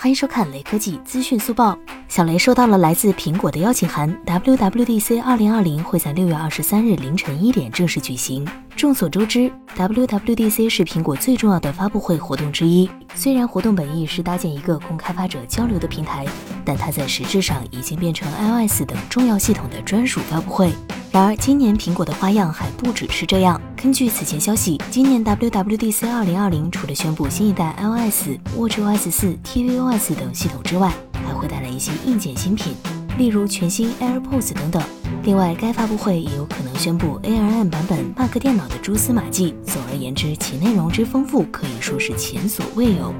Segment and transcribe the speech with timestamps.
[0.00, 1.76] 欢迎收看雷科技资讯速报。
[2.06, 8.46] 小雷收到了来自苹果的邀请函，WWDC 2020会在六月二十三日凌晨一点正式举行。
[8.76, 12.88] 众所周知，WWDC 是苹果最重要的发布会活动之一。
[13.16, 16.24] 虽然活动本意是搭建一个供开发者交流的平台，
[16.64, 20.72] 但它在实质上已经变成 iOS 等重要系统的专属发布会。
[21.18, 23.60] 然而，今年苹果的花样还不只是这样。
[23.76, 30.92] 根据此前消息，今年 WWDC 2020除了宣布新一代 iOS、watchOS 4、tvOS 等系统之外，
[31.26, 32.72] 还会带来一些硬件新品，
[33.18, 34.80] 例如全新 AirPods 等等。
[35.24, 39.56] 另外，该发布会也有可能宣布 ARM 版本 Mac 电脑的蛛丝马迹。
[39.66, 43.12] 总而言之，其内容之丰富可以说是前所未有。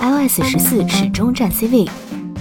[0.00, 1.86] iOS 十四始终占 C 位，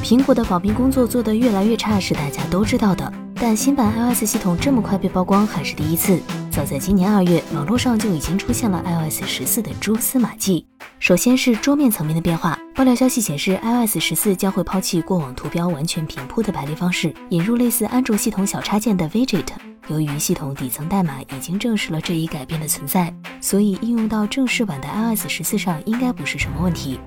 [0.02, 3.12] 苹果的保密工作做得越来越差是大家都知道的。
[3.44, 6.22] 但新版 iOS 系统这么快被曝光还是第一次。
[6.52, 10.64] 早在今年二月，网络上就已经出现了 iOS 十四的蛛丝马迹。
[11.00, 19.47] 首先是桌面层面的变化，爆料消息显示，iOS 十四将会抛弃过往图标完全平铺的排列方式，引入类似安卓系统小插件的 Widget。
[19.88, 27.00] 由于系统底层代码已经证实了这一改变的存在，所以应用到正式版的 iOS 十四上应该不是什么问题。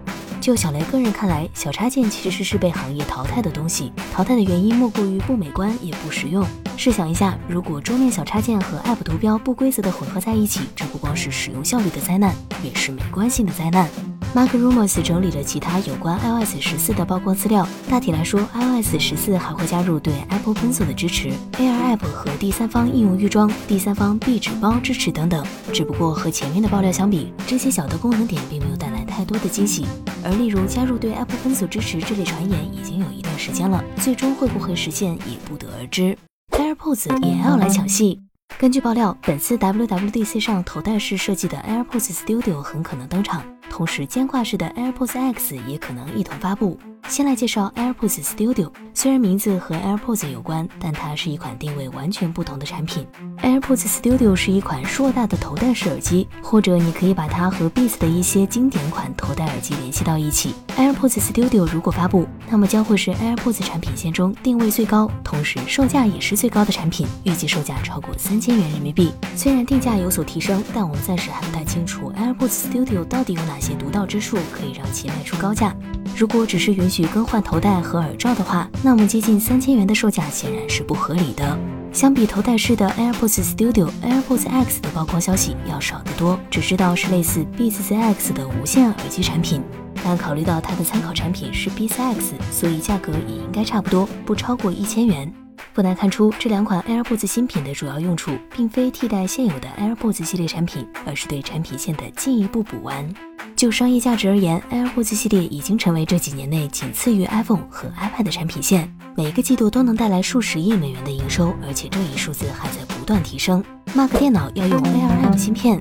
[0.44, 3.90] 就小雷个人看来，小插件其实是被行业淘汰的东西。
[4.12, 6.44] 淘汰的原因莫过于不美观也不实用。
[6.76, 13.88] 试想一下，如果桌面小插件和 App 图标不规则的混合在一起，这不光是使用效率的灾难，也是美观性的灾难。
[14.34, 17.66] Mac Rumors 整理了其他有关 iOS 十四的曝光资料。
[17.88, 25.46] 大体来说，iOS 十四还会加入对 Apple Pencil 的支持，AR App 和第三方应用预装、第三方壁纸包支持等等。
[25.72, 28.76] 只不过和前面的爆料相比，这些小的功能点并没有
[29.14, 29.86] 太多的惊喜。
[30.24, 36.18] 而例如加入对 Apple 分组支持这类传言已经有一段时间了，最终会不会实现也不得而知。
[36.50, 38.20] AirPods 也要来抢戏。
[38.58, 46.78] 根据爆料，本次 WWDC 上头戴式设计的 AirPods Studio 很可能登场，同时肩挂式的 AirPods X 也可能一同发布。
[47.08, 53.06] 先来介绍 AirPods Studio，虽然名字和 AirPods 有关，但它是一款定位完全不同的产品。
[53.42, 60.54] AirPods Studio 是一款硕大的头戴式耳机，或者你可以把它和 Beats 的一些经典款头戴耳机联系到一起。
[60.76, 69.12] AirPods Studio 如果发布，那么将会是 AirPods 产品线中定位最高，同时售价也是最高的产品，预计售价超过三千元人民币。
[69.36, 75.76] 虽然定价有所提升，但我们暂时还不太清楚 AirPods Studio 到底有哪些独到之处，可以让其卖出高价。
[76.16, 81.58] 如果只是允许更换头戴和耳罩的话，那么接近三千元的售价显然是不合理的。
[81.92, 89.62] 相比头戴式的 AirPods Studio，AirPods X 的曝光消息要少得多，只知道是类似 Beats ZX 的无线耳机产品。
[90.04, 95.32] 但考虑到它的参考产品是 Beats X，所以价格也应该差不多，不超过一千元。
[95.72, 103.12] 不难看出，这两款 AirPods 新品的主要用处，并非替代现有的 AirPods 系列产品，而是对产品线的进一步补完。
[103.56, 113.62] 就商业价值而言，AirPods 系列已经成为这几年内仅次于 iPhone 和 iPad 的产品线，每一个季度都能带来数十亿美元的营收，而且这一数字还在不断提升。
[113.94, 115.80] Mac 电脑要用 ARM 芯片，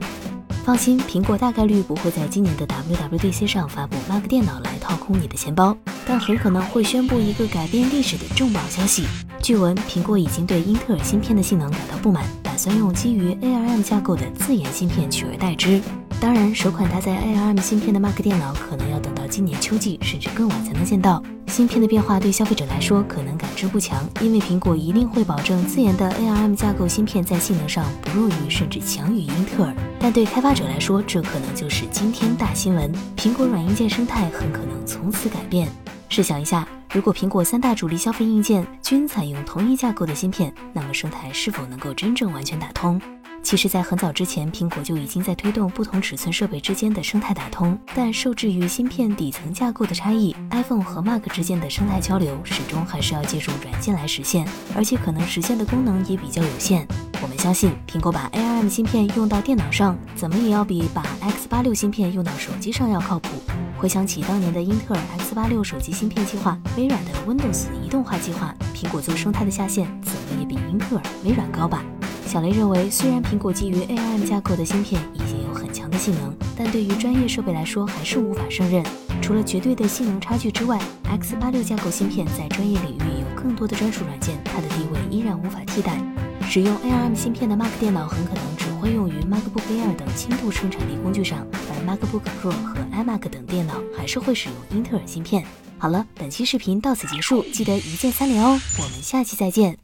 [0.64, 9.04] 放心，苹果大概率不会在今年的 WWDC 上发布 Mac 电脑来掏空你的钱包，但很可能会宣布一个改变历史的重磅消息。
[9.42, 15.82] 据闻，苹果已经对英特尔芯片的性能感到不满，打算用基于 ARM 架构的自研芯片取而代之。
[16.24, 21.22] 当然，首款搭载 ARM 芯片的 Mac 电脑可能要等到今年秋季甚至更晚才能见到。
[21.48, 29.76] 芯片的变化对消费者来说可能感知不强，因为苹果一定会保证自研的 ARM 架构芯片在性能上不弱于甚至强于英特尔。
[30.00, 35.68] 但对开发者来说，这可能就是今天大新闻：苹果软硬件生态很可能从此改变。
[36.08, 43.02] 试想一下，如果苹果三大主力消费硬件均采用同一架构的芯片，那么生态是否能够真正完全打通？
[43.44, 56.88] 其实，在很早之前，苹果就已经在推动不同尺寸设备之间的生态打通，但受制于芯片底层架构的差异，iPhone 和 Mac 之间的生态交流始终还是要借助软件来实现，而且可能实现的功能也比较有限。
[57.22, 63.30] 我们相信，苹果把 ARM 芯片用到电脑上，怎么也要比把 X86 芯片用到手机上要靠谱。
[63.78, 71.84] 回想起当年的英特尔 X86 手机芯片计划，微软的 Windows 移动化计划，苹果做生态的下限，怎么也比英特尔、微软高吧？
[72.26, 78.84] 小雷认为，虽然苹果基于 ARM 架构的芯片已经有很强的性能，但对于专业设备来说还是无法胜任。
[79.22, 86.02] 除了绝对的性能差距之外，X86 架构芯片在专业领域有更多的专属软件，它的地位依然无法替代。
[86.50, 95.46] 使用 ARM 芯片的 Mac 电脑很可能只会用于 MacBook Air 等轻度生产力工具上，而 MacBook Pro 和 iMac 等电脑还是会使用英特尔芯片。
[95.78, 99.84] 好了，本期视频到此结束，记得一键三连哦，我们下期再见。